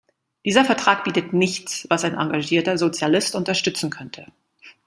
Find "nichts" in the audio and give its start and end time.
1.31-1.85